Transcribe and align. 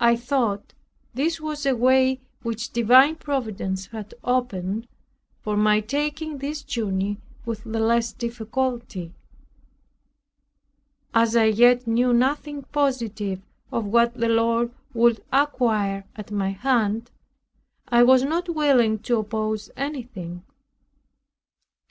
I 0.00 0.16
thought 0.16 0.72
this 1.12 1.38
was 1.38 1.66
a 1.66 1.76
way 1.76 2.22
which 2.40 2.70
divine 2.72 3.16
Providence 3.16 3.88
had 3.88 4.14
opened, 4.24 4.88
for 5.42 5.54
my 5.54 5.80
taking 5.80 6.38
this 6.38 6.62
journey 6.62 7.20
with 7.44 7.64
the 7.64 7.78
less 7.78 8.14
difficulty. 8.14 9.12
As 11.12 11.36
I 11.36 11.44
yet 11.44 11.86
knew 11.86 12.14
nothing 12.14 12.62
positive 12.72 13.42
of 13.70 13.84
what 13.84 14.14
the 14.14 14.30
Lord 14.30 14.70
would 14.94 15.22
acquire 15.30 16.06
at 16.16 16.30
my 16.30 16.52
hand, 16.52 17.10
I 17.86 18.02
was 18.02 18.22
not 18.22 18.48
willing 18.48 19.00
to 19.00 19.18
oppose 19.18 19.70
anything. 19.76 20.42